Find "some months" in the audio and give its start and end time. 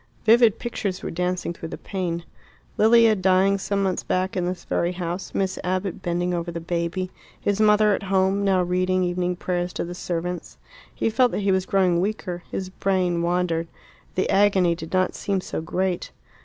3.59-4.01